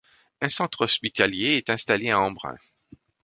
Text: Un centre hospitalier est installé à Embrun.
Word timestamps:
Un 0.41 0.49
centre 0.49 0.81
hospitalier 0.81 1.57
est 1.57 1.69
installé 1.69 2.09
à 2.09 2.19
Embrun. 2.19 2.55